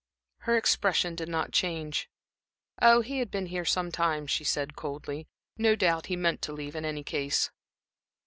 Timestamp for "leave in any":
6.53-7.03